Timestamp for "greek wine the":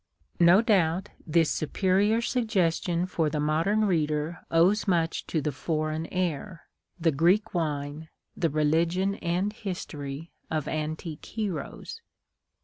7.11-8.49